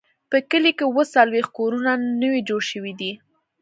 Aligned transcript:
په 0.29 0.37
کلي 0.51 0.71
کې 0.77 0.83
اووه 0.87 1.03
څلوېښت 1.13 1.51
کورونه 1.57 1.91
نوي 2.21 2.41
جوړ 2.49 2.61
شوي 2.71 2.93
دي. 2.99 3.11